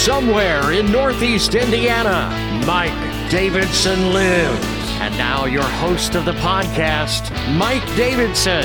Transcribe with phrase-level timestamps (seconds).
[0.00, 2.30] Somewhere in Northeast Indiana,
[2.66, 4.66] Mike Davidson lives.
[4.98, 8.64] And now, your host of the podcast, Mike Davidson.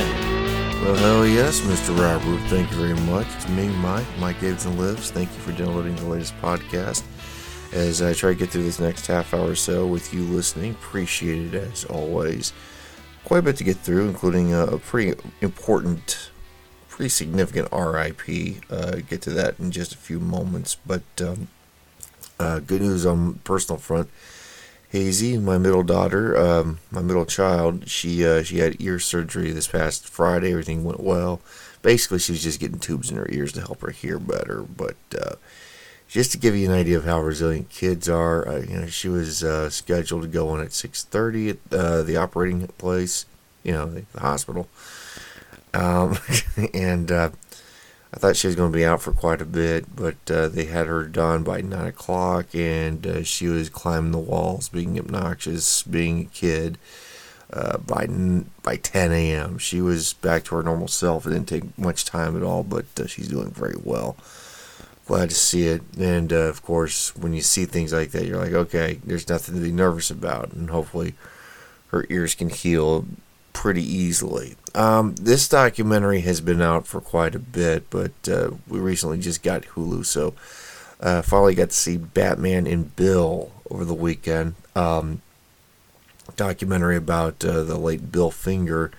[0.82, 1.94] Well, hell yes, Mr.
[2.00, 2.40] Robert.
[2.48, 3.28] Thank you very much.
[3.36, 4.06] It's me, Mike.
[4.18, 5.12] Mike Davidson Lives.
[5.12, 7.04] Thank you for downloading the latest podcast.
[7.74, 10.72] As I try to get through this next half hour or so with you listening,
[10.72, 12.54] appreciate it as always.
[13.26, 16.30] Quite a bit to get through, including a pretty important
[16.96, 18.64] pretty significant RIP.
[18.70, 20.78] Uh, get to that in just a few moments.
[20.86, 21.50] But um,
[22.40, 24.10] uh, good news on personal front.
[24.90, 29.68] Hazy, my middle daughter, um, my middle child, she uh, she had ear surgery this
[29.68, 30.52] past Friday.
[30.52, 31.42] Everything went well.
[31.82, 34.62] Basically, she was just getting tubes in her ears to help her hear better.
[34.62, 35.36] But uh,
[36.08, 39.10] just to give you an idea of how resilient kids are, uh, you know, she
[39.10, 43.26] was uh, scheduled to go in at 6:30 at uh, the operating place,
[43.64, 44.70] you know, the, the hospital.
[45.76, 46.18] Um,
[46.74, 47.30] and uh,
[48.14, 50.66] I thought she was going to be out for quite a bit, but uh, they
[50.66, 55.84] had her done by 9 o'clock, and uh, she was climbing the walls, being obnoxious,
[55.84, 56.78] being a kid.
[57.54, 58.08] Uh, by
[58.64, 61.28] by 10 a.m., she was back to her normal self.
[61.28, 64.18] It didn't take much time at all, but uh, she's doing very well.
[65.06, 65.84] Glad to see it.
[66.00, 69.56] And uh, of course, when you see things like that, you're like, okay, there's nothing
[69.56, 71.14] to be nervous about, and hopefully
[71.90, 73.06] her ears can heal
[73.56, 74.56] pretty easily.
[74.76, 79.42] Um, this documentary has been out for quite a bit, but uh, we recently just
[79.42, 80.34] got Hulu, so
[81.00, 84.56] uh, finally got to see Batman and Bill over the weekend.
[84.76, 85.22] Um,
[86.36, 88.92] documentary about uh, the late Bill Finger,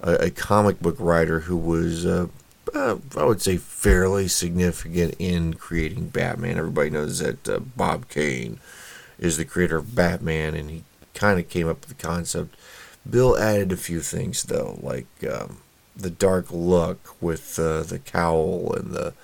[0.00, 2.26] a, a, comic book writer who was, uh,
[2.74, 6.58] uh, I would say, fairly significant in creating Batman.
[6.58, 8.60] Everybody knows that uh, Bob Kane
[9.18, 10.84] is the creator of Batman, and he
[11.14, 12.54] kind of came up with the concept
[13.08, 15.58] Bill added a few things though, like um,
[15.96, 19.14] the dark look with uh, the cowl and the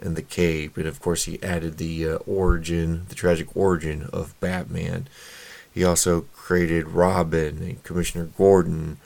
[0.00, 4.38] and the cape, and of course he added the uh, origin, the tragic origin of
[4.40, 5.08] Batman.
[5.72, 8.96] He also created Robin and Commissioner Gordon,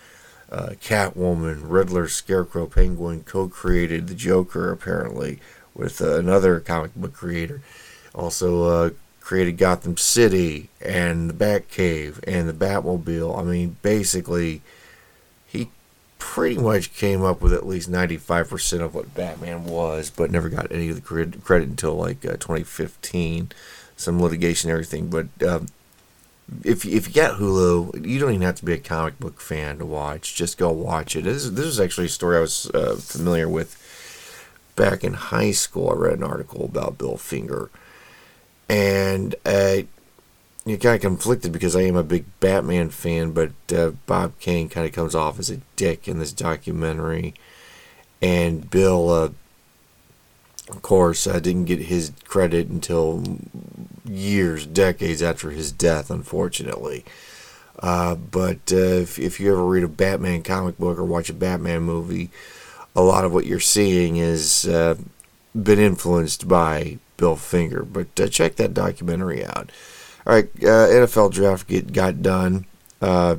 [0.51, 3.25] uh, Catwoman, Riddler, Scarecrow, Penguin.
[3.25, 5.41] Co-created the Joker apparently
[5.75, 7.61] with uh, another comic book creator.
[8.15, 8.91] Also uh,
[9.24, 13.36] created Gotham City and the Batcave and the Batmobile.
[13.36, 14.60] I mean, basically,
[15.46, 15.70] he
[16.18, 20.70] pretty much came up with at least 95% of what Batman was, but never got
[20.70, 23.50] any of the credit until like uh, 2015.
[23.96, 25.08] Some litigation and everything.
[25.08, 25.68] But um,
[26.62, 29.78] if, if you got Hulu, you don't even have to be a comic book fan
[29.78, 30.34] to watch.
[30.34, 31.24] Just go watch it.
[31.24, 33.80] This, this is actually a story I was uh, familiar with
[34.76, 35.91] back in high school.
[35.91, 37.70] I read an article about Bill Finger
[38.69, 39.78] and uh,
[40.64, 44.69] you're kind of conflicted because I am a big Batman fan, but uh, Bob Kane
[44.69, 47.34] kind of comes off as a dick in this documentary,
[48.22, 49.28] and Bill, uh,
[50.70, 53.38] of course, uh, didn't get his credit until
[54.04, 57.04] years, decades after his death, unfortunately.
[57.80, 61.34] Uh, but uh, if, if you ever read a Batman comic book or watch a
[61.34, 62.30] Batman movie,
[62.97, 64.94] a lot of what you're seeing has uh,
[65.60, 67.82] been influenced by Bill Finger.
[67.82, 69.70] But uh, check that documentary out.
[70.26, 72.66] All right, uh, NFL draft get got done.
[73.00, 73.36] Uh,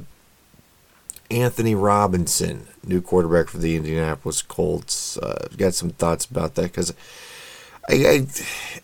[1.31, 5.17] Anthony Robinson, new quarterback for the Indianapolis Colts.
[5.17, 6.93] Uh, got some thoughts about that because
[7.89, 8.27] I,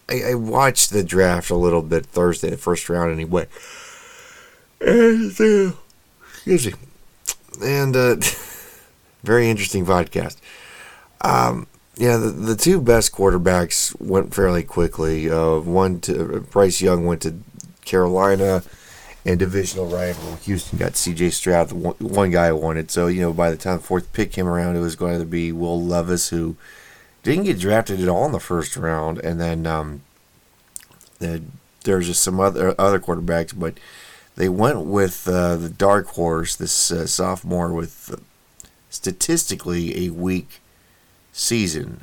[0.09, 3.47] I, I watched the draft a little bit Thursday, the first round anyway.
[4.79, 5.73] And uh,
[6.33, 6.73] excuse me,
[7.63, 8.15] and uh,
[9.23, 10.37] very interesting podcast.
[11.21, 15.29] Um, yeah, the, the two best quarterbacks went fairly quickly.
[15.29, 17.39] Uh, one to Bryce Young went to
[17.83, 18.63] Carolina,
[19.25, 21.31] and divisional rival Houston got C.J.
[21.31, 22.89] Stroud, the one, one guy I wanted.
[22.91, 25.25] So you know, by the time the fourth pick came around, it was going to
[25.25, 26.55] be Will Levis, who
[27.23, 30.01] didn't get drafted at all in the first round, and then um,
[31.19, 31.43] the,
[31.83, 33.75] there's just some other other quarterbacks, but
[34.35, 38.17] they went with uh, the dark horse, this uh, sophomore with uh,
[38.89, 40.60] statistically a weak
[41.31, 42.01] season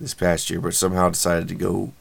[0.00, 1.92] this past year, but somehow decided to go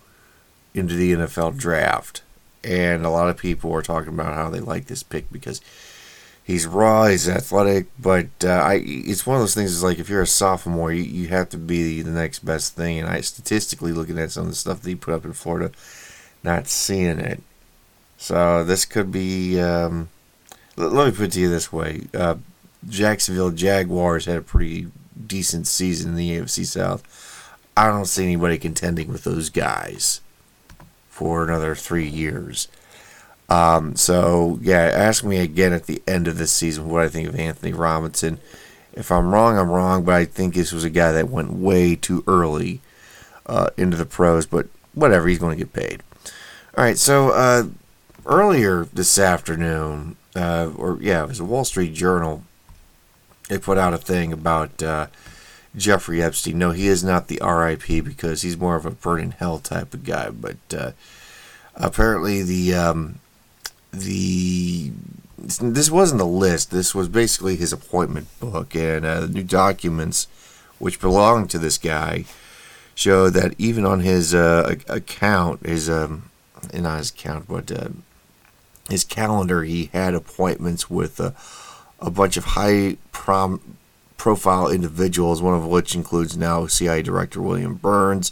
[0.74, 2.22] into the NFL draft.
[2.64, 5.62] And a lot of people are talking about how they like this pick because
[6.44, 9.72] he's raw, he's athletic, but uh, I it's one of those things.
[9.72, 13.00] Is like if you're a sophomore, you, you have to be the next best thing.
[13.00, 15.72] And I statistically looking at some of the stuff that he put up in Florida,
[16.44, 17.42] not seeing it.
[18.18, 19.60] So this could be.
[19.60, 20.10] Um,
[20.76, 22.36] let, let, me put it to you this way: uh,
[22.88, 24.88] Jacksonville Jaguars had a pretty
[25.28, 27.04] decent season in the AFC South.
[27.76, 30.22] I don't see anybody contending with those guys
[31.10, 32.68] for another three years.
[33.50, 37.28] Um, so yeah, ask me again at the end of this season what I think
[37.28, 38.40] of Anthony Robinson.
[38.94, 41.96] If I'm wrong, I'm wrong, but I think this was a guy that went way
[41.96, 42.82] too early
[43.46, 44.46] uh, into the pros.
[44.46, 46.02] But whatever, he's going to get paid.
[46.78, 47.64] All right, so uh,
[48.26, 52.44] earlier this afternoon, uh, or yeah, it was a Wall Street Journal.
[53.52, 55.08] They put out a thing about uh,
[55.76, 56.58] Jeffrey Epstein.
[56.58, 60.06] No, he is not the RIP because he's more of a burning hell type of
[60.06, 60.30] guy.
[60.30, 60.92] But uh,
[61.76, 63.20] apparently, the um,
[63.92, 64.94] the
[65.38, 66.72] this wasn't a list.
[66.72, 70.28] This was basically his appointment book, and uh, new documents,
[70.80, 72.24] which belonged to this guy,
[72.96, 76.30] show that even on his uh, account, his um,
[76.74, 77.90] not his account, but uh,
[78.90, 81.20] his calendar, he had appointments with
[82.02, 83.78] a, bunch of high prom,
[84.18, 88.32] profile individuals, one of which includes now CIA Director William Burns,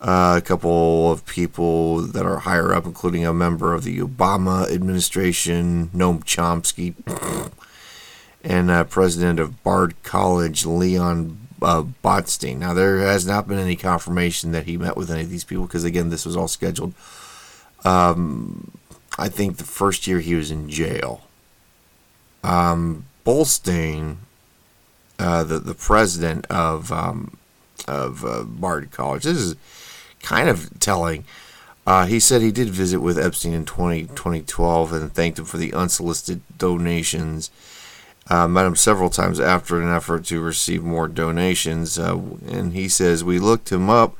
[0.00, 4.70] uh, a couple of people that are higher up, including a member of the Obama
[4.70, 6.94] administration, Noam Chomsky,
[8.44, 12.58] and uh, president of Bard College, Leon uh, Botstein.
[12.58, 15.66] Now, there has not been any confirmation that he met with any of these people
[15.66, 16.94] because, again, this was all scheduled.
[17.84, 18.72] Um,
[19.18, 21.25] I think the first year he was in jail.
[22.46, 24.16] Um, Botstein,
[25.18, 27.36] uh, the the president of um,
[27.88, 29.56] of uh, Bard College, this is
[30.22, 31.24] kind of telling.
[31.86, 35.56] Uh, he said he did visit with Epstein in 20, 2012 and thanked him for
[35.56, 37.48] the unsolicited donations.
[38.28, 42.88] Uh, met him several times after an effort to receive more donations, uh, and he
[42.88, 44.16] says we looked him up,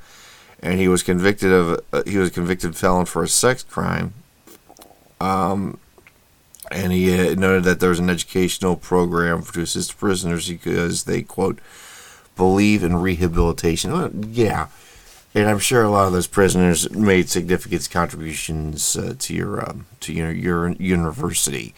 [0.61, 4.15] and he was convicted of uh, he was convicted felon for a sex crime.
[5.21, 5.81] Um,
[6.71, 11.23] and he uh, noted that there was an educational program to assist prisoners because they
[11.23, 11.59] quote
[12.37, 13.93] believe in rehabilitation.
[13.93, 14.69] Well, yeah,
[15.35, 19.87] and I'm sure a lot of those prisoners made significant contributions uh, to your um,
[20.01, 21.75] to your your university.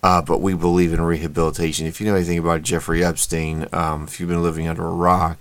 [0.00, 1.86] Uh, but we believe in rehabilitation.
[1.86, 5.38] If you know anything about Jeffrey Epstein, um, if you've been living under a rock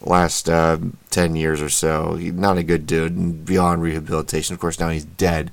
[0.00, 0.78] last uh,
[1.10, 3.12] ten years or so, he's not a good dude.
[3.12, 5.52] And beyond rehabilitation, of course, now he's dead.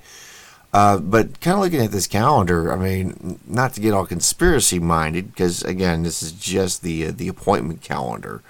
[0.71, 4.77] Uh, but kind of looking at this calendar, I mean, not to get all conspiracy
[4.79, 8.41] minded, because again, this is just the uh, the appointment calendar.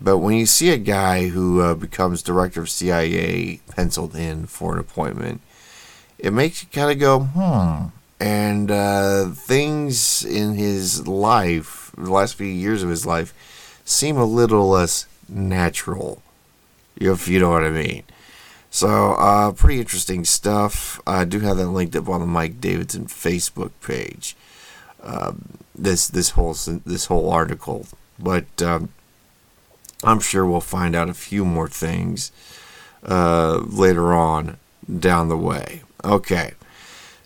[0.00, 4.72] But when you see a guy who uh, becomes director of CIA penciled in for
[4.72, 5.40] an appointment,
[6.18, 7.88] it makes you kind of go, hmm.
[8.20, 13.32] And uh, things in his life, the last few years of his life,
[13.84, 16.20] seem a little less natural,
[16.96, 18.02] if you know what I mean.
[18.70, 21.00] So, uh, pretty interesting stuff.
[21.06, 24.36] I do have that linked up on the Mike Davidson Facebook page.
[25.02, 27.86] Um, this this whole this whole article,
[28.18, 28.90] but um,
[30.04, 32.32] I'm sure we'll find out a few more things
[33.06, 34.58] uh, later on
[34.98, 35.82] down the way.
[36.04, 36.52] Okay.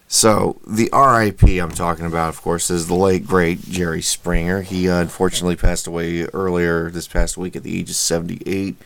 [0.08, 4.60] So the RIP I'm talking about, of course, is the late great Jerry Springer.
[4.60, 8.76] He uh, unfortunately passed away earlier this past week at the age of 78.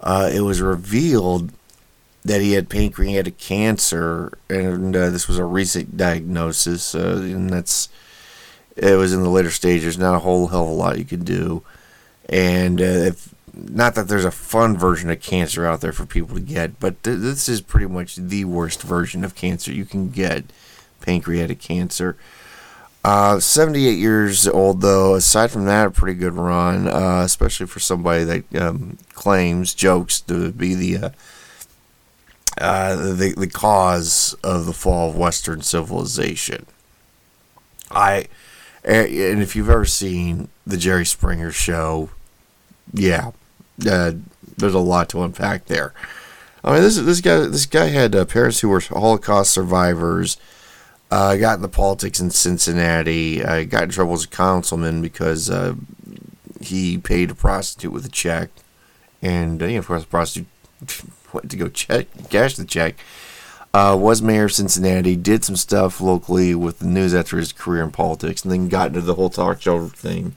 [0.00, 1.52] Uh, it was revealed
[2.24, 7.88] that he had pancreatic cancer, and uh, this was a recent diagnosis, uh, and that's
[8.76, 9.98] it was in the later stages.
[9.98, 11.62] Not a whole hell of a lot you could do,
[12.28, 16.34] and uh, if not that there's a fun version of cancer out there for people
[16.34, 20.10] to get, but th- this is pretty much the worst version of cancer you can
[20.10, 20.44] get,
[21.00, 22.16] pancreatic cancer.
[23.04, 25.14] Uh, 78 years old, though.
[25.14, 30.22] Aside from that, a pretty good run, uh, especially for somebody that um, claims jokes
[30.22, 31.12] to be the
[32.58, 36.66] uh, the the cause of the fall of Western civilization.
[37.90, 38.26] I
[38.84, 42.10] and if you've ever seen the Jerry Springer show,
[42.92, 43.30] yeah,
[43.88, 44.12] uh,
[44.56, 45.94] there's a lot to unpack there.
[46.62, 50.36] I mean, this this guy this guy had uh, parents who were Holocaust survivors.
[51.10, 53.44] Uh, got into politics in Cincinnati.
[53.44, 55.74] Uh, got in trouble as a councilman because uh,
[56.60, 58.48] he paid a prostitute with a check,
[59.22, 60.48] and uh, you know, of course, the prostitute
[61.32, 62.96] went to go check cash the check.
[63.72, 67.82] Uh, was mayor of Cincinnati, did some stuff locally with the news after his career
[67.82, 70.36] in politics, and then got into the whole talk show thing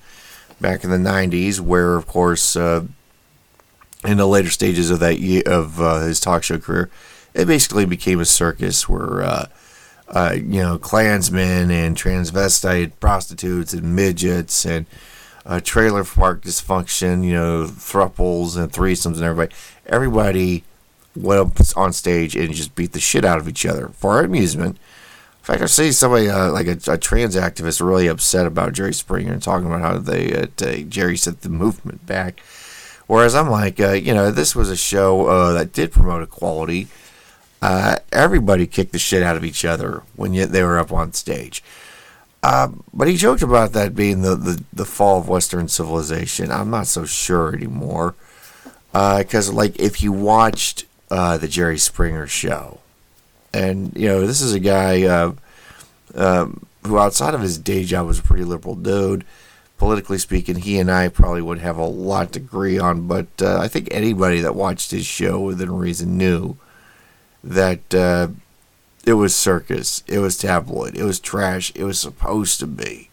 [0.60, 2.86] back in the '90s, where, of course, uh,
[4.03, 6.89] in the later stages of that year, of uh, his talk show career,
[7.36, 9.46] it basically became a circus where, uh,
[10.08, 14.88] uh, you know, Klansmen and transvestite prostitutes and midgets and
[15.48, 20.63] uh, trailer park dysfunction, you know, thruples and threesomes and everybody, everybody
[21.16, 24.24] went up on stage and just beat the shit out of each other for our
[24.24, 24.75] amusement.
[24.75, 28.94] In fact, I see somebody uh, like a, a, trans activist really upset about Jerry
[28.94, 30.48] Springer and talking about how they uh,
[30.89, 32.42] Jerry set the movement back.
[33.08, 36.89] Whereas I'm like, uh, you know, this was a show uh, that did promote equality.
[37.62, 41.63] Uh, everybody kicked the shit out of each other when they were up on stage.
[42.44, 46.51] Uh, but he joked about that being the, the, the fall of Western civilization.
[46.51, 48.15] I'm not so sure anymore.
[48.91, 52.79] Because, like, if you watched uh, the Jerry Springer Show,
[53.53, 55.34] and you know this is a guy uh,
[56.15, 59.24] um, who, outside of his day job, was a pretty liberal dude.
[59.77, 63.60] Politically speaking, he and I probably would have a lot to agree on, but uh,
[63.60, 66.58] I think anybody that watched his show within reason knew
[67.44, 68.29] that uh,
[69.08, 73.10] it was circus, it was tabloid, it was trash, it was supposed to be,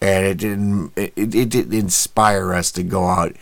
[0.00, 0.92] and it didn't.
[0.96, 3.36] It, it didn't inspire us to go out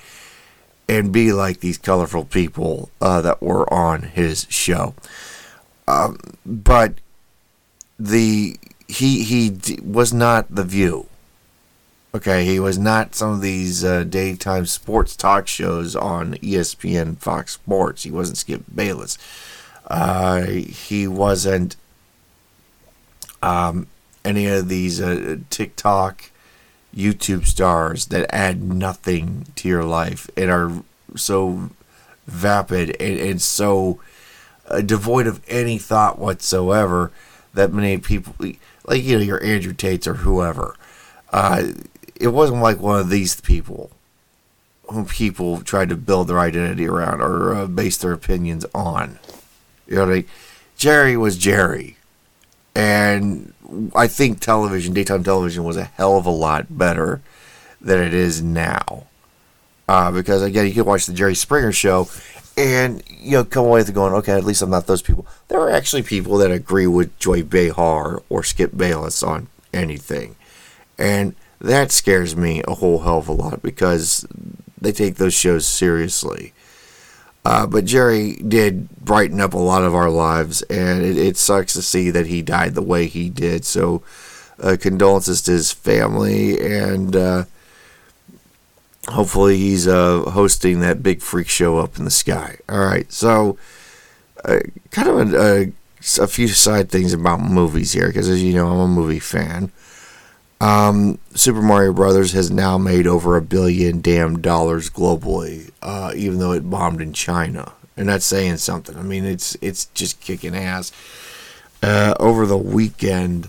[0.86, 4.94] and be like these colorful people uh, that were on his show.
[5.88, 6.94] Um, but
[7.98, 11.06] the he he d- was not the View.
[12.14, 17.54] Okay, he was not some of these uh, daytime sports talk shows on ESPN, Fox
[17.54, 18.02] Sports.
[18.02, 19.16] He wasn't Skip Bayless.
[19.90, 21.74] Uh, he wasn't
[23.42, 23.88] um,
[24.24, 26.30] any of these uh, TikTok,
[26.94, 30.72] YouTube stars that add nothing to your life and are
[31.16, 31.70] so
[32.26, 34.00] vapid and, and so
[34.68, 37.10] uh, devoid of any thought whatsoever
[37.52, 38.34] that many people,
[38.84, 40.76] like you know, your Andrew Tates or whoever,
[41.32, 41.64] uh,
[42.14, 43.90] it wasn't like one of these people
[44.88, 49.18] whom people tried to build their identity around or uh, base their opinions on.
[49.90, 50.24] You know mean?
[50.76, 51.98] Jerry was Jerry.
[52.74, 53.52] And
[53.94, 57.20] I think television, daytime television, was a hell of a lot better
[57.80, 59.06] than it is now.
[59.88, 62.08] Uh, because again, you can watch the Jerry Springer show,
[62.56, 65.26] and you know come away with going, okay, at least I'm not those people.
[65.48, 70.36] There are actually people that agree with Joy Behar or Skip Bayless on anything,
[70.96, 74.24] and that scares me a whole hell of a lot because
[74.80, 76.52] they take those shows seriously.
[77.44, 81.72] Uh, but Jerry did brighten up a lot of our lives, and it, it sucks
[81.72, 83.64] to see that he died the way he did.
[83.64, 84.02] So,
[84.62, 87.44] uh, condolences to his family, and uh,
[89.08, 92.58] hopefully he's uh, hosting that big freak show up in the sky.
[92.68, 93.56] All right, so
[94.44, 98.54] uh, kind of a, a, a, few side things about movies here, because as you
[98.54, 99.72] know, I'm a movie fan.
[100.60, 106.38] Um, Super Mario Brothers has now made over a billion damn dollars globally, uh, even
[106.38, 108.96] though it bombed in China, and that's saying something.
[108.96, 110.92] I mean, it's it's just kicking ass.
[111.82, 113.48] Uh, over the weekend,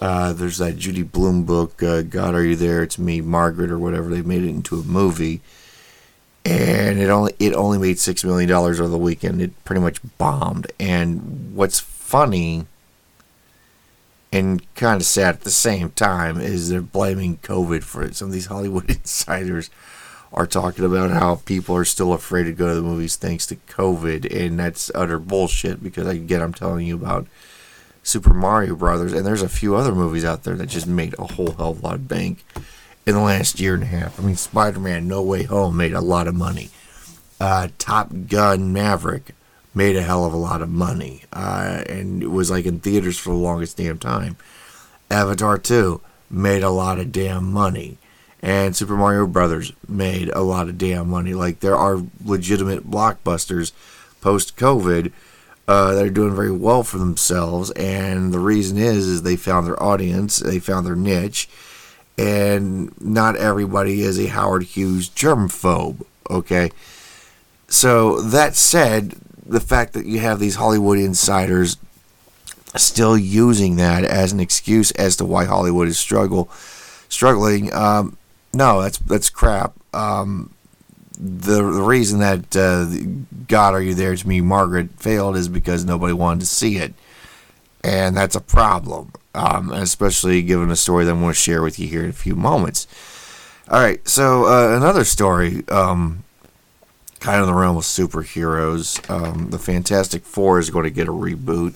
[0.00, 2.82] uh, there's that Judy Blume book, uh, God, Are You There?
[2.82, 4.10] It's Me, Margaret, or whatever.
[4.10, 5.40] They made it into a movie,
[6.44, 9.40] and it only it only made six million dollars over the weekend.
[9.40, 10.66] It pretty much bombed.
[10.80, 12.66] And what's funny
[14.34, 18.16] and kind of sad at the same time is they're blaming COVID for it.
[18.16, 19.70] Some of these Hollywood insiders
[20.32, 23.56] are talking about how people are still afraid to go to the movies thanks to
[23.56, 25.84] COVID, and that's utter bullshit.
[25.84, 27.28] Because again, I'm telling you about
[28.02, 31.34] Super Mario Brothers, and there's a few other movies out there that just made a
[31.34, 32.44] whole hell of a lot of bank
[33.06, 34.18] in the last year and a half.
[34.18, 36.70] I mean, Spider-Man: No Way Home made a lot of money.
[37.38, 39.36] Uh, Top Gun: Maverick
[39.74, 43.18] made a hell of a lot of money, uh, and it was like in theaters
[43.18, 44.36] for the longest damn time.
[45.10, 46.00] Avatar 2
[46.30, 47.98] made a lot of damn money,
[48.40, 51.34] and Super Mario Brothers made a lot of damn money.
[51.34, 53.72] Like there are legitimate blockbusters
[54.20, 55.12] post COVID
[55.66, 59.66] uh, that are doing very well for themselves, and the reason is is they found
[59.66, 61.48] their audience, they found their niche,
[62.16, 66.04] and not everybody is a Howard Hughes germphobe.
[66.30, 66.70] Okay.
[67.68, 71.76] So that said, the fact that you have these Hollywood insiders
[72.76, 76.50] still using that as an excuse as to why Hollywood is struggle
[77.08, 77.72] struggling.
[77.72, 78.16] Um,
[78.52, 79.74] no, that's that's crap.
[79.92, 80.50] Um,
[81.18, 82.86] the, the reason that uh,
[83.46, 86.94] God, are you there to me, Margaret failed is because nobody wanted to see it,
[87.82, 89.12] and that's a problem.
[89.36, 92.12] Um, especially given the story that I'm going to share with you here in a
[92.12, 92.86] few moments.
[93.68, 96.22] All right, so uh, another story um,
[97.24, 99.00] kind of the realm of superheroes.
[99.08, 101.72] Um, the Fantastic Four is going to get a reboot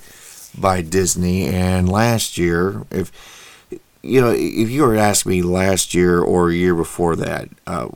[0.60, 3.10] by Disney, and last year, if
[4.02, 7.48] you know, if you were to ask me last year or a year before that
[7.66, 7.88] uh,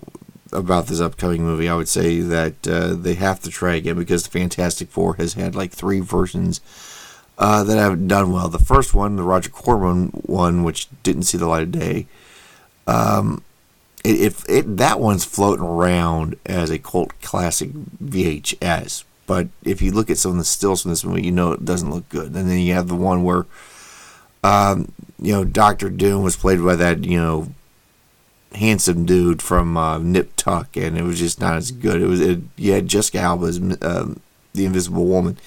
[0.51, 4.25] about this upcoming movie, I would say that uh, they have to try again because
[4.25, 6.63] the Fantastic Four has had like three versions.
[7.37, 8.49] Uh, that haven't done well.
[8.49, 12.07] The first one, the Roger Corman one, which didn't see the light of day,
[12.87, 13.43] um,
[14.05, 19.05] it, it, it, that one's floating around as a cult classic VHS.
[19.27, 21.65] But if you look at some of the stills from this movie, you know it
[21.65, 22.35] doesn't look good.
[22.35, 23.47] And then you have the one where,
[24.43, 27.49] um, you know, Doctor Doom was played by that you know
[28.55, 32.03] handsome dude from uh, Nip Tuck, and it was just not as good.
[32.03, 34.21] It was it, you had Jessica Alba as um,
[34.53, 35.39] the Invisible Woman,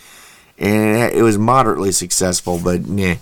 [0.58, 3.16] and it, it was moderately successful, but nah.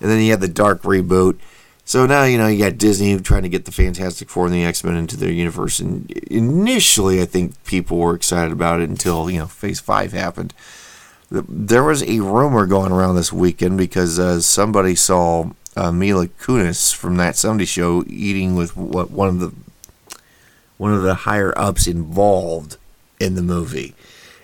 [0.00, 1.38] And then you had the Dark reboot
[1.84, 4.64] So now you know you got Disney trying to get the Fantastic Four and the
[4.64, 9.30] X Men into their universe, and initially I think people were excited about it until
[9.30, 10.54] you know Phase Five happened.
[11.30, 16.94] There was a rumor going around this weekend because uh, somebody saw uh, Mila Kunis
[16.94, 19.52] from that '70s show eating with what one of the
[20.76, 22.76] one of the higher ups involved
[23.20, 23.94] in the movie.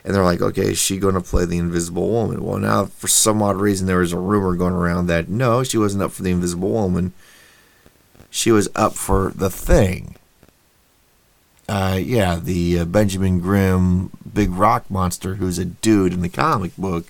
[0.04, 2.42] And they're like, okay, is she going to play the Invisible Woman?
[2.42, 5.76] Well, now, for some odd reason, there was a rumor going around that no, she
[5.76, 7.12] wasn't up for the Invisible Woman.
[8.30, 10.16] She was up for the Thing.
[11.68, 16.76] Uh, yeah, the uh, Benjamin Grimm big rock monster who's a dude in the comic
[16.76, 17.06] book.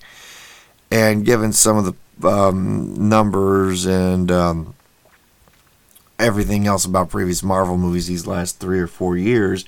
[0.90, 4.74] And given some of the um, numbers and um,
[6.18, 9.64] everything else about previous Marvel movies these last three or four years,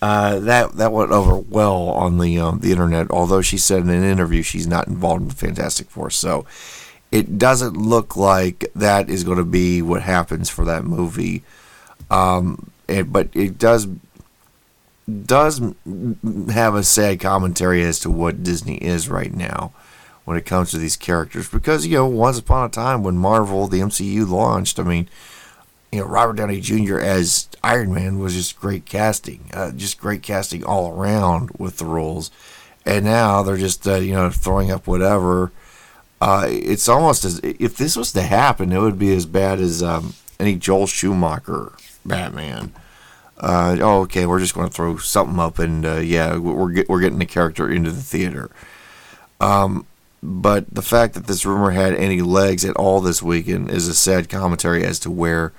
[0.00, 3.10] uh, that that went over well on the um, the internet.
[3.10, 6.46] Although she said in an interview she's not involved in the Fantastic Four, so
[7.10, 11.42] it doesn't look like that is going to be what happens for that movie.
[12.10, 13.86] Um, it, but it does
[15.24, 15.60] does
[16.50, 19.72] have a sad commentary as to what Disney is right now
[20.26, 21.48] when it comes to these characters.
[21.48, 25.08] Because you know, once upon a time when Marvel, the MCU launched, I mean
[25.92, 26.98] you know, Robert Downey Jr.
[26.98, 31.84] as Iron Man was just great casting, uh, just great casting all around with the
[31.84, 32.30] roles.
[32.84, 35.50] And now they're just, uh, you know, throwing up whatever.
[36.20, 39.82] Uh, it's almost as if this was to happen, it would be as bad as
[39.82, 41.72] um, any Joel Schumacher
[42.04, 42.72] Batman.
[43.38, 46.88] Uh, oh, okay, we're just going to throw something up, and uh, yeah, we're get,
[46.88, 48.50] we're getting the character into the theater.
[49.40, 49.86] Um,
[50.20, 53.94] but the fact that this rumor had any legs at all this weekend is a
[53.94, 55.52] sad commentary as to where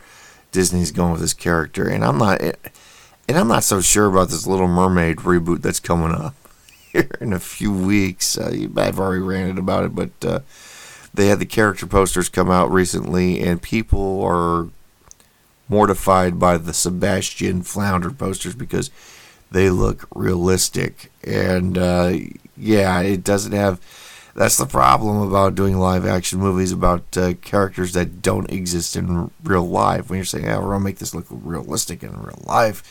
[0.51, 4.45] Disney's going with this character, and I'm not, and I'm not so sure about this
[4.45, 6.35] Little Mermaid reboot that's coming up
[6.91, 8.37] here in a few weeks.
[8.37, 10.39] Uh, I've already ranted about it, but uh,
[11.13, 14.67] they had the character posters come out recently, and people are
[15.67, 18.89] mortified by the Sebastian Flounder posters because
[19.51, 22.13] they look realistic, and uh,
[22.57, 23.79] yeah, it doesn't have
[24.35, 29.31] that's the problem about doing live action movies about uh, characters that don't exist in
[29.43, 30.09] real life.
[30.09, 32.83] When you're saying, "Yeah, we're gonna make this look realistic in real life,"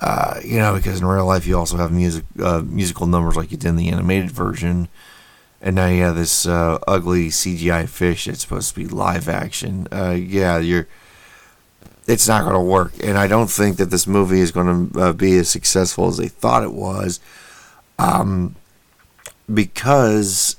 [0.00, 3.50] uh, you know, because in real life you also have music, uh, musical numbers like
[3.50, 4.88] you did in the animated version,
[5.60, 9.86] and now you have this uh, ugly CGI fish that's supposed to be live action.
[9.92, 10.88] Uh, yeah, you're.
[12.08, 15.00] It's not going to work, and I don't think that this movie is going to
[15.00, 17.20] uh, be as successful as they thought it was.
[17.96, 18.56] Um,
[19.52, 20.56] because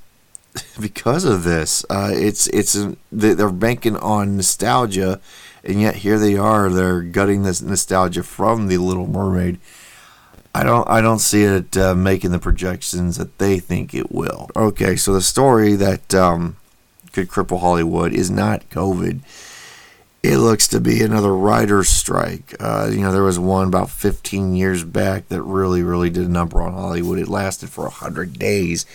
[0.79, 1.85] because of this.
[1.89, 2.77] Uh, it's it's
[3.11, 5.19] they're banking on nostalgia,
[5.63, 6.69] and yet here they are.
[6.69, 9.59] They're gutting this nostalgia from the Little Mermaid.
[10.55, 14.49] I don't I don't see it uh, making the projections that they think it will.
[14.55, 16.57] Okay, so the story that um,
[17.11, 19.21] could cripple Hollywood is not COVID.
[20.21, 22.55] It looks to be another writer's strike.
[22.59, 26.31] Uh, you know, there was one about 15 years back that really, really did a
[26.31, 27.19] number on Hollywood.
[27.19, 28.85] It lasted for 100 days,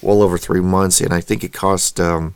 [0.00, 2.34] well over three months, and I think it cost um,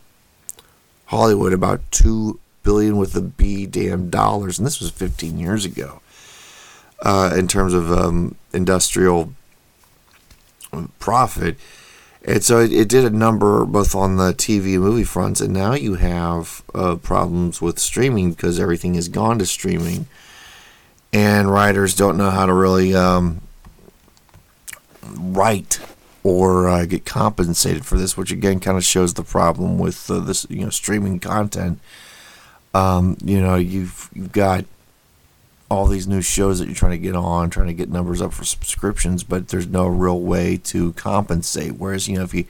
[1.07, 6.00] Hollywood about two billion with a B damn dollars, and this was 15 years ago.
[7.00, 9.35] Uh, in terms of um, industrial
[10.98, 11.57] profit,
[12.24, 15.53] and so it, it, did a number both on the TV and movie fronts, and
[15.53, 20.07] now you have uh, problems with streaming because everything has gone to streaming,
[21.12, 23.42] and writers don't know how to really um,
[25.14, 25.79] write
[26.22, 30.18] or uh, get compensated for this, which again kind of shows the problem with uh,
[30.18, 31.79] this, you know, streaming content.
[32.74, 34.64] Um, you know, you've you've got
[35.70, 38.32] all these new shows that you're trying to get on, trying to get numbers up
[38.32, 41.72] for subscriptions, but there's no real way to compensate.
[41.72, 42.44] Whereas, you know, if you,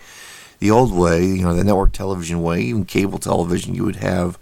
[0.58, 4.38] the old way, you know, the network television way, even cable television, you would have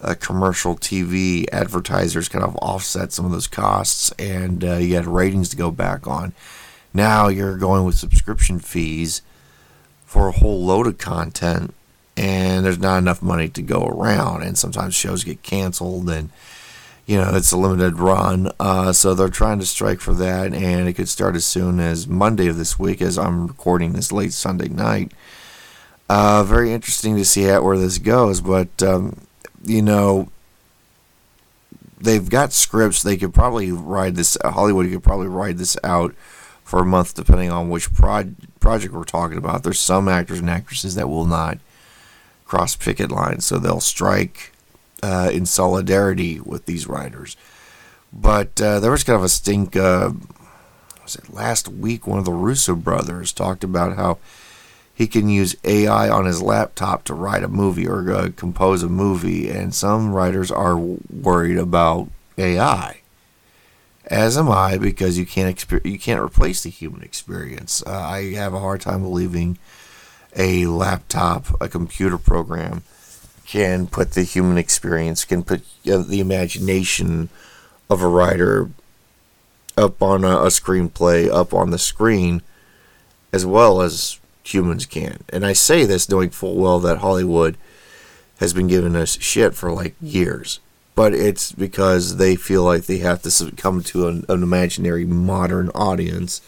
[0.00, 5.06] a commercial TV advertisers kind of offset some of those costs and uh, you had
[5.06, 6.32] ratings to go back on.
[6.94, 9.22] Now you're going with subscription fees
[10.06, 11.74] for a whole load of content
[12.18, 16.30] and there's not enough money to go around and sometimes shows get canceled and
[17.06, 18.52] you know, it's a limited run.
[18.60, 22.06] Uh, so they're trying to strike for that, and it could start as soon as
[22.06, 25.12] Monday of this week, as I'm recording this late Sunday night.
[26.10, 29.22] Uh, very interesting to see how, where this goes, but, um,
[29.64, 30.28] you know,
[31.98, 33.02] they've got scripts.
[33.02, 36.14] They could probably ride this, Hollywood could probably ride this out
[36.62, 39.62] for a month, depending on which pro- project we're talking about.
[39.62, 41.58] There's some actors and actresses that will not
[42.48, 44.52] cross picket lines, so they'll strike
[45.02, 47.36] uh, in solidarity with these writers.
[48.12, 49.76] But uh, there was kind of a stink.
[49.76, 50.12] Uh,
[51.02, 52.06] was it last week?
[52.06, 54.18] One of the Russo brothers talked about how
[54.94, 58.88] he can use AI on his laptop to write a movie or uh, compose a
[58.88, 59.48] movie.
[59.48, 63.02] And some writers are worried about AI,
[64.06, 67.82] as am I, because you can't exper- you can't replace the human experience.
[67.86, 69.58] Uh, I have a hard time believing
[70.36, 72.82] a laptop, a computer program,
[73.46, 77.28] can put the human experience, can put uh, the imagination
[77.88, 78.70] of a writer
[79.76, 82.42] up on a, a screenplay, up on the screen,
[83.32, 85.20] as well as humans can.
[85.30, 87.56] And I say this knowing full well that Hollywood
[88.38, 90.60] has been giving us shit for like years.
[90.94, 95.68] But it's because they feel like they have to come to an, an imaginary modern
[95.70, 96.40] audience.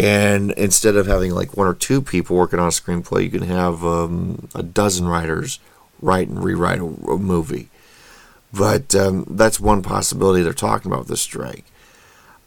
[0.00, 3.42] And instead of having like one or two people working on a screenplay, you can
[3.42, 5.60] have um, a dozen writers
[6.00, 7.68] write and rewrite a, a movie.
[8.50, 11.66] But um, that's one possibility they're talking about with the strike.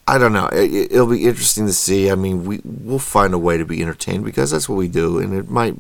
[0.08, 0.50] I don't know.
[0.52, 2.10] It, will be interesting to see.
[2.10, 5.20] I mean, we we'll find a way to be entertained because that's what we do,
[5.20, 5.76] and it might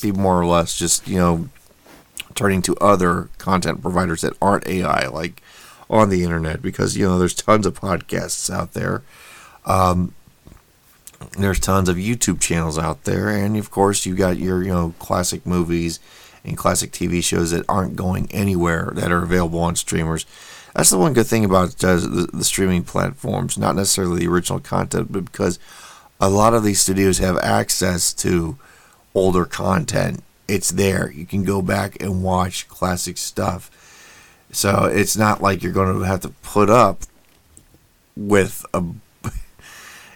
[0.00, 1.48] be more or less just you know
[2.36, 5.42] turning to other content providers that aren't AI, like
[5.90, 9.02] on the internet, because you know there's tons of podcasts out there.
[9.66, 10.14] Um,
[11.38, 14.94] there's tons of YouTube channels out there, and of course you've got your you know
[14.98, 16.00] classic movies
[16.44, 20.26] and classic TV shows that aren't going anywhere that are available on streamers
[20.74, 24.58] that's the one good thing about uh, the, the streaming platforms, not necessarily the original
[24.58, 25.58] content, but because
[26.20, 28.58] a lot of these studios have access to
[29.14, 30.22] older content.
[30.48, 31.10] It's there.
[31.12, 33.70] You can go back and watch classic stuff.
[34.50, 37.02] So it's not like you're going to have to put up
[38.16, 38.82] with a.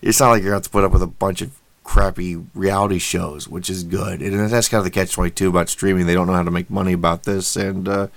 [0.03, 2.37] It's not like you're going to have to put up with a bunch of crappy
[2.55, 4.21] reality shows, which is good.
[4.21, 6.07] And that's kind of the catch 22 about streaming.
[6.07, 7.57] They don't know how to make money about this.
[7.57, 8.09] And, uh,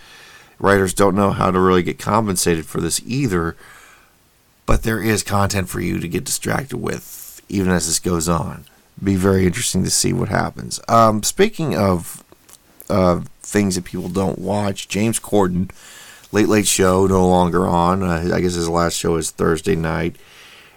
[0.59, 3.55] writers don't know how to really get compensated for this either.
[4.65, 8.65] But there is content for you to get distracted with, even as this goes on.
[9.03, 10.79] Be very interesting to see what happens.
[10.87, 12.23] Um, speaking of
[12.89, 15.71] uh, things that people don't watch, James Corden,
[16.31, 18.03] Late Late Show, no longer on.
[18.03, 20.15] Uh, I guess his last show is Thursday night.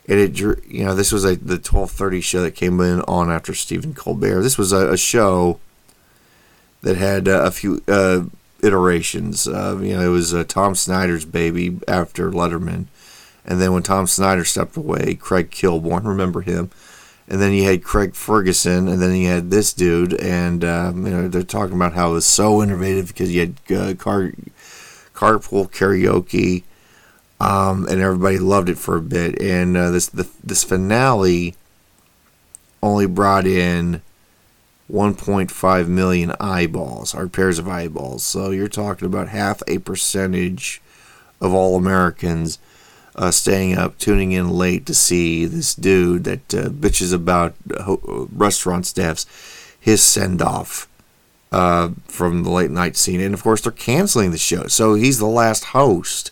[0.06, 3.30] And it, you know, this was a the twelve thirty show that came in on
[3.30, 4.42] after Stephen Colbert.
[4.42, 5.60] This was a, a show
[6.82, 8.24] that had uh, a few uh,
[8.62, 9.48] iterations.
[9.48, 12.86] Uh, you know, it was uh, Tom Snyder's baby after Letterman,
[13.46, 16.70] and then when Tom Snyder stepped away, Craig Kilborn, remember him,
[17.26, 21.12] and then he had Craig Ferguson, and then he had this dude, and um, you
[21.12, 24.32] know they're talking about how it was so innovative because you had uh, car
[25.14, 26.64] carpool karaoke,
[27.44, 31.54] um, and everybody loved it for a bit, and uh, this the, this finale
[32.82, 34.00] only brought in
[34.90, 38.22] 1.5 million eyeballs, or pairs of eyeballs.
[38.22, 40.80] So you're talking about half a percentage
[41.40, 42.58] of all Americans
[43.16, 47.54] uh, staying up, tuning in late to see this dude that uh, bitches about
[48.32, 49.26] restaurant staffs,
[49.78, 50.88] his send off
[51.52, 53.20] uh, from the late night scene.
[53.20, 54.66] And of course, they're canceling the show.
[54.66, 56.30] So he's the last host.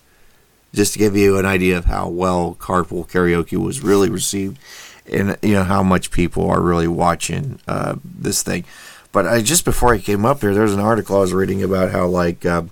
[0.75, 4.59] Just to give you an idea of how well Carpool Karaoke was really received
[5.11, 8.65] and you know how much people are really watching uh, this thing.
[9.11, 11.63] But I just before I came up here, there was an article I was reading
[11.63, 12.63] about how like uh,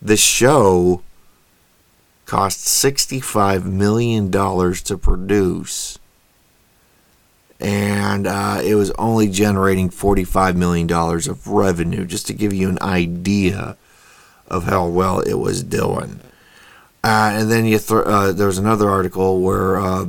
[0.00, 1.02] this show
[2.24, 5.98] cost sixty five million dollars to produce,
[7.60, 12.04] and uh, it was only generating forty five million dollars of revenue.
[12.04, 13.76] Just to give you an idea
[14.48, 16.20] of how well it was doing.
[17.06, 20.06] Uh, and then you th- uh, there was another article where uh,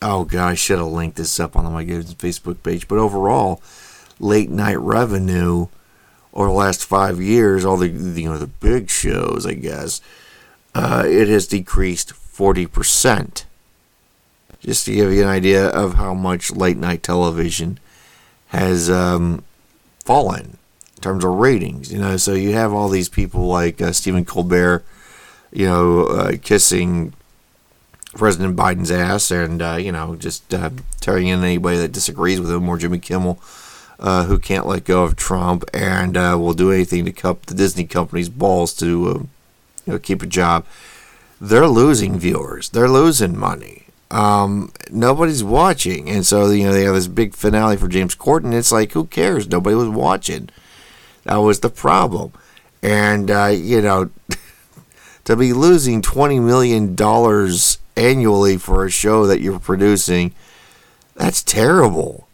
[0.00, 2.86] oh god, I should have linked this up on my Facebook page.
[2.86, 3.60] But overall,
[4.20, 5.66] late night revenue
[6.32, 10.00] over the last five years, all the you know the big shows, I guess,
[10.72, 13.44] uh, it has decreased forty percent.
[14.60, 17.80] Just to give you an idea of how much late night television
[18.48, 19.42] has um,
[20.04, 20.58] fallen
[20.94, 21.92] in terms of ratings.
[21.92, 24.84] You know, so you have all these people like uh, Stephen Colbert,
[25.52, 27.12] you know, uh, kissing
[28.14, 32.50] President Biden's ass and, uh, you know, just uh, tearing in anybody that disagrees with
[32.50, 33.40] him, or Jimmy Kimmel,
[33.98, 37.54] uh, who can't let go of Trump and uh, will do anything to cup the
[37.54, 39.12] Disney company's balls to uh,
[39.86, 40.64] you know, keep a job.
[41.40, 43.86] They're losing viewers, they're losing money.
[44.10, 46.10] Um, nobody's watching.
[46.10, 48.52] And so, you know, they have this big finale for James Corden.
[48.52, 49.48] It's like, who cares?
[49.48, 50.48] Nobody was watching.
[51.22, 52.32] That was the problem.
[52.82, 54.10] And, you know,
[55.30, 56.96] to be losing $20 million
[57.96, 60.34] annually for a show that you're producing,
[61.14, 62.26] that's terrible.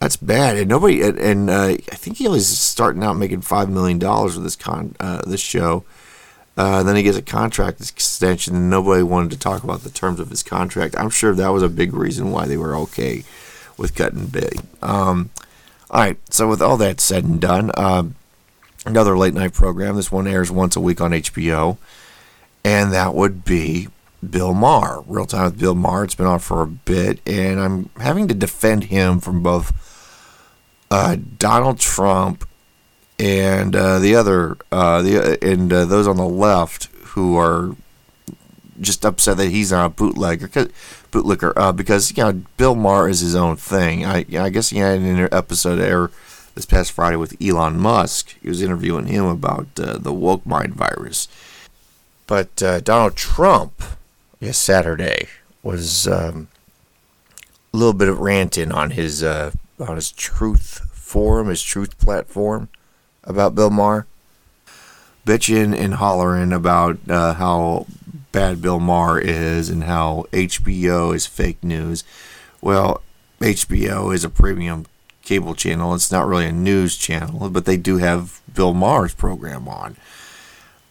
[0.00, 1.02] That's bad, and nobody.
[1.02, 4.56] And, and uh, I think he was starting out making five million dollars with this
[4.56, 5.84] con uh, this show.
[6.56, 10.20] Uh, then he gets a contract extension, and nobody wanted to talk about the terms
[10.20, 10.94] of his contract.
[10.98, 13.24] I'm sure that was a big reason why they were okay
[13.78, 14.60] with cutting big.
[14.82, 15.30] Um,
[15.90, 18.14] All right, so with all that said and done, um,
[18.84, 19.96] another late night program.
[19.96, 21.78] This one airs once a week on HBO,
[22.64, 23.88] and that would be
[24.28, 25.02] Bill Maher.
[25.06, 26.04] Real Time with Bill Maher.
[26.04, 29.72] It's been on for a bit, and I'm having to defend him from both
[30.90, 32.48] uh, Donald Trump
[33.18, 37.76] and uh, the other uh, the and uh, those on the left who are
[38.80, 40.48] just upset that he's not a bootlegger,
[41.12, 44.04] bootlicker, uh, because you know Bill Maher is his own thing.
[44.04, 46.10] I I guess he had an episode air
[46.54, 48.36] this past Friday with Elon Musk.
[48.40, 51.28] He was interviewing him about uh, the woke mind virus.
[52.26, 53.82] But uh, Donald Trump,
[54.40, 55.28] yes, Saturday
[55.62, 56.48] was um,
[57.72, 62.68] a little bit of ranting on his uh, on his Truth forum, his Truth platform
[63.24, 64.06] about Bill Maher,
[65.26, 67.86] bitching and hollering about uh, how
[68.32, 72.04] bad Bill Maher is and how HBO is fake news.
[72.60, 73.02] Well,
[73.40, 74.86] HBO is a premium
[75.22, 75.94] cable channel.
[75.94, 79.96] It's not really a news channel, but they do have Bill Maher's program on.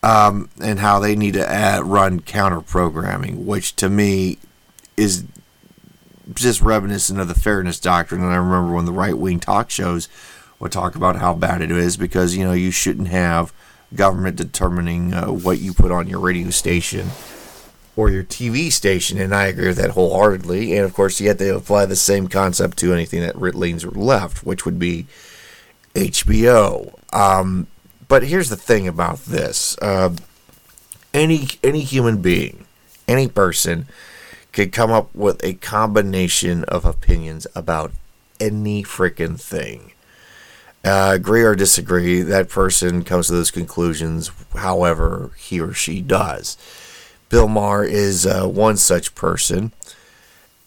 [0.03, 4.37] Um, and how they need to add, run counter programming, which to me
[4.97, 5.23] is
[6.33, 8.21] just reminiscent of the fairness doctrine.
[8.21, 10.09] And I remember when the right wing talk shows
[10.59, 13.53] would talk about how bad it is because, you know, you shouldn't have
[13.95, 17.09] government determining uh, what you put on your radio station
[17.95, 20.75] or your TV station, and I agree with that wholeheartedly.
[20.75, 24.65] And of course, have to apply the same concept to anything that leans left, which
[24.65, 25.05] would be
[25.93, 26.93] HBO.
[27.13, 27.67] Um,
[28.07, 30.15] but here's the thing about this: uh,
[31.13, 32.65] any any human being,
[33.07, 33.87] any person,
[34.51, 37.91] could come up with a combination of opinions about
[38.39, 39.91] any freaking thing.
[40.85, 46.57] Uh, agree or disagree, that person comes to those conclusions however he or she does.
[47.29, 49.71] Bill Maher is uh, one such person,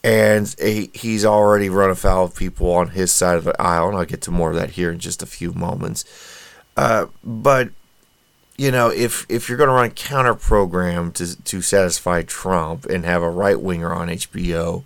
[0.03, 3.96] and he, he's already run afoul of people on his side of the aisle, and
[3.96, 6.05] I'll get to more of that here in just a few moments.
[6.76, 7.70] Uh, but
[8.56, 12.86] you know, if if you're going to run a counter program to to satisfy Trump
[12.86, 14.84] and have a right winger on HBO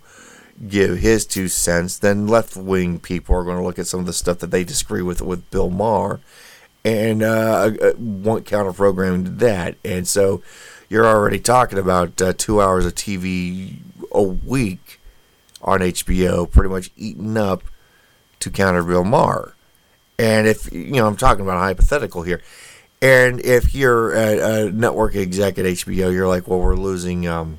[0.67, 4.05] give his two cents, then left wing people are going to look at some of
[4.05, 6.19] the stuff that they disagree with with Bill Maher
[6.83, 10.41] and uh, uh want counter programming to that, and so
[10.89, 13.77] you're already talking about uh, two hours of TV
[14.11, 14.99] a week
[15.61, 17.63] on HBO, pretty much eaten up
[18.39, 19.55] to counter Bill Maher.
[20.21, 22.41] And if, you know, I'm talking about a hypothetical here.
[23.01, 27.57] And if you're a, a network exec at HBO, you're like, well, we're losing, um,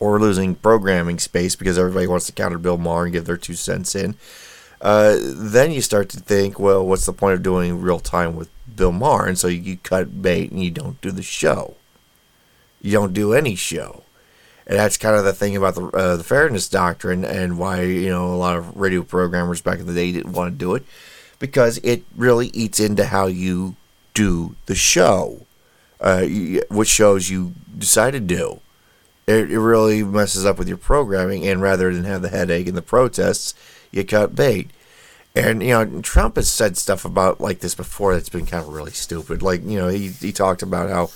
[0.00, 3.54] we're losing programming space because everybody wants to counter Bill Maher and give their two
[3.54, 4.14] cents in.
[4.80, 8.48] Uh, then you start to think, well, what's the point of doing real time with
[8.74, 9.26] Bill Maher?
[9.26, 11.76] And so you cut bait and you don't do the show
[12.86, 14.02] you don't do any show.
[14.66, 18.08] And that's kind of the thing about the uh, the fairness doctrine and why you
[18.08, 20.84] know a lot of radio programmers back in the day didn't want to do it
[21.38, 23.76] because it really eats into how you
[24.14, 25.46] do the show,
[26.00, 26.24] uh,
[26.70, 28.60] which shows you decide to do.
[29.26, 32.76] It, it really messes up with your programming, and rather than have the headache and
[32.76, 33.54] the protests,
[33.90, 34.70] you cut bait.
[35.34, 38.72] And you know, Trump has said stuff about like this before that's been kind of
[38.72, 39.42] really stupid.
[39.42, 41.10] Like you know, he he talked about how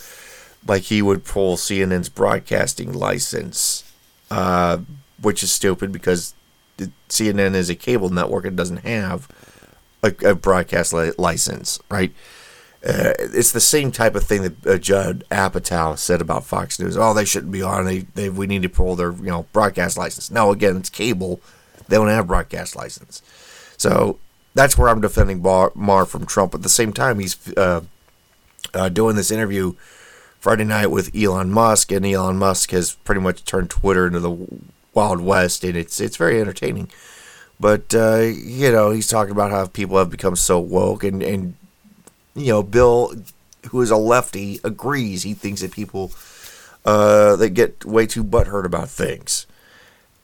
[0.66, 3.90] like he would pull CNN's broadcasting license,
[4.30, 4.78] uh,
[5.20, 6.34] which is stupid because
[7.08, 9.28] CNN is a cable network and doesn't have
[10.02, 12.12] a, a broadcast li- license, right?
[12.84, 16.96] Uh, it's the same type of thing that uh, Judd Apatow said about Fox News.
[16.96, 17.84] Oh, they shouldn't be on.
[17.84, 20.30] They, they we need to pull their you know broadcast license.
[20.30, 21.40] No, again, it's cable.
[21.88, 23.20] They don't have broadcast license.
[23.76, 24.18] So
[24.54, 26.54] that's where I'm defending Bar- Maher from Trump.
[26.54, 27.82] At the same time, he's uh,
[28.72, 29.74] uh doing this interview
[30.38, 34.46] Friday night with Elon Musk, and Elon Musk has pretty much turned Twitter into the
[34.94, 36.88] Wild West, and it's it's very entertaining.
[37.60, 41.54] But uh, you know, he's talking about how people have become so woke, and and
[42.34, 43.14] you know, Bill,
[43.68, 45.22] who is a lefty, agrees.
[45.22, 46.10] He thinks that people
[46.86, 49.46] uh, they get way too butthurt about things,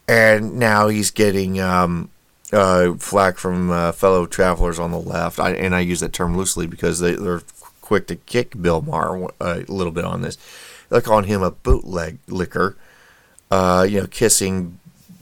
[0.08, 1.60] and now he's getting.
[1.60, 2.10] Um,
[2.52, 6.36] uh, flack from uh, fellow travelers on the left, I, and I use that term
[6.36, 7.42] loosely because they, they're
[7.80, 10.38] quick to kick Bill Maher uh, a little bit on this.
[10.88, 12.76] They're calling him a bootleg licker,
[13.50, 14.78] uh, you know, kissing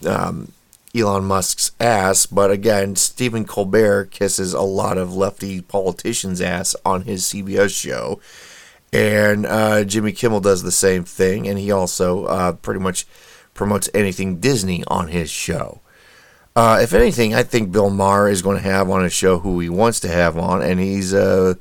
[0.07, 0.53] um,
[0.95, 2.27] Elon Musk's ass.
[2.27, 8.21] But again, Stephen Colbert kisses a lot of lefty politicians' ass on his CBS show.
[8.93, 13.07] And uh, Jimmy Kimmel does the same thing, and he also uh, pretty much
[13.53, 15.81] promotes anything Disney on his show.
[16.57, 19.59] Uh, if anything, I think Bill Maher is going to have on his show who
[19.59, 21.55] he wants to have on, and he's uh,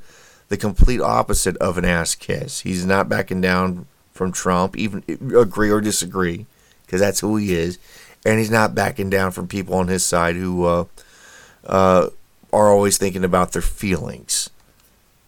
[0.49, 2.59] the complete opposite of an ass kiss.
[2.59, 5.03] He's not backing down from Trump, even
[5.35, 6.45] agree or disagree,
[6.85, 7.79] because that's who he is,
[8.25, 10.85] and he's not backing down from people on his side who uh,
[11.65, 12.09] uh,
[12.51, 14.49] are always thinking about their feelings.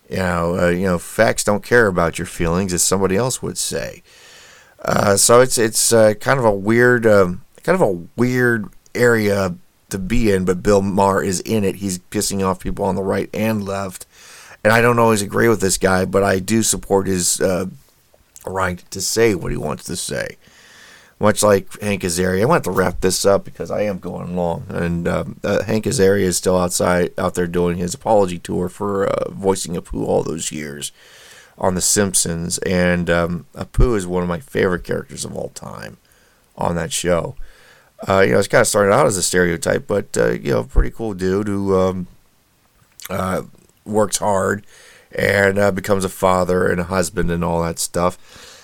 [0.10, 3.58] You know, uh, you know, facts don't care about your feelings, as somebody else would
[3.58, 4.03] say.
[4.84, 9.55] Uh, so it's it's uh, kind of a weird, um, kind of a weird area
[9.89, 10.45] to be in.
[10.45, 11.77] But Bill Maher is in it.
[11.77, 14.05] He's pissing off people on the right and left,
[14.63, 17.65] and I don't always agree with this guy, but I do support his uh,
[18.45, 20.38] right to say what he wants to say
[21.19, 22.41] much like Hank Azaria.
[22.41, 25.86] I want to wrap this up because I am going long, and um, uh, Hank
[25.86, 30.23] Azaria is still outside out there doing his apology tour for uh, voicing Apu all
[30.23, 30.91] those years
[31.58, 35.97] on The Simpsons, and um, Apu is one of my favorite characters of all time
[36.58, 37.36] on that show.
[38.08, 40.63] Uh, you know, it's kind of started out as a stereotype, but uh, you know,
[40.65, 42.08] pretty cool dude who um,
[43.10, 43.43] uh,
[43.86, 44.65] works hard
[45.13, 48.55] and uh, becomes a father and a husband and all that stuff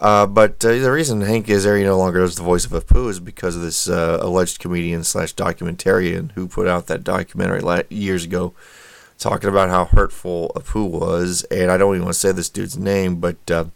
[0.00, 3.20] uh, but uh, the reason Hank Azaria no longer does the voice of Apu is
[3.20, 8.24] because of this uh, alleged comedian slash documentarian who put out that documentary la- years
[8.24, 8.54] ago
[9.18, 11.44] talking about how hurtful Apu was.
[11.50, 13.66] And I don't even want to say this dude's name, but uh,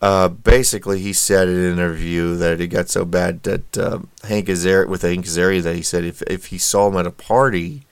[0.00, 4.46] uh, basically he said in an interview that it got so bad that uh, Hank
[4.46, 7.82] Azaria, with Hank Azaria, that he said if, if he saw him at a party,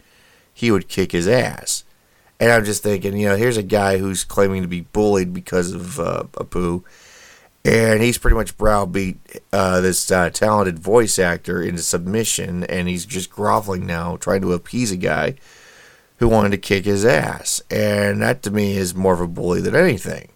[0.54, 1.84] he would kick his ass.
[2.40, 5.72] And I'm just thinking, you know, here's a guy who's claiming to be bullied because
[5.72, 5.82] of
[6.32, 6.82] Apu
[7.66, 9.18] and he's pretty much browbeat
[9.52, 14.52] uh, this uh, talented voice actor into submission, and he's just groveling now, trying to
[14.52, 15.34] appease a guy
[16.18, 17.60] who wanted to kick his ass.
[17.68, 20.28] And that to me is more of a bully than anything.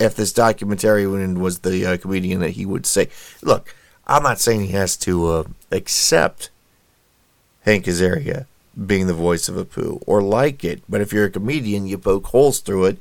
[0.00, 3.08] If this documentarian was the uh, comedian that he would say,
[3.40, 3.76] look,
[4.08, 6.50] I'm not saying he has to uh, accept
[7.62, 8.46] Hank Azaria
[8.84, 12.26] being the voice of Apu or like it, but if you're a comedian, you poke
[12.26, 12.98] holes through it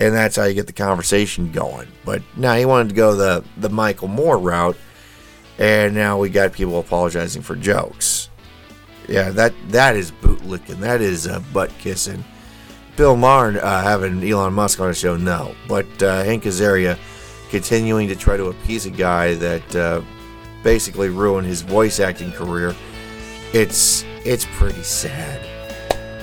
[0.00, 1.86] and that's how you get the conversation going.
[2.04, 4.76] But now he wanted to go the the Michael Moore route,
[5.58, 8.30] and now we got people apologizing for jokes.
[9.06, 10.80] Yeah, that that is bootlicking.
[10.80, 12.24] That is uh, butt kissing.
[12.96, 15.54] Bill Maher uh, having Elon Musk on his show, no.
[15.68, 16.98] But uh, Hank Azaria
[17.50, 20.02] continuing to try to appease a guy that uh,
[20.62, 22.74] basically ruined his voice acting career.
[23.52, 25.49] It's it's pretty sad.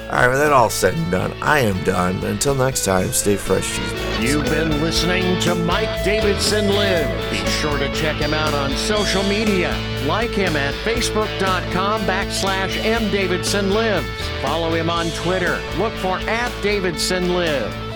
[0.07, 2.23] Alright, with that all said and done, I am done.
[2.23, 4.19] Until next time, stay fresh, cheese.
[4.21, 7.29] You've been listening to Mike Davidson Live.
[7.29, 9.77] Be sure to check him out on social media.
[10.07, 14.05] Like him at facebook.com backslash mdavidsonlives.
[14.41, 15.61] Follow him on Twitter.
[15.77, 17.86] Look for at Davidson Live.